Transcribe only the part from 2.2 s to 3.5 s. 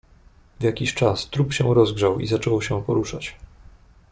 zaczął się poruszać."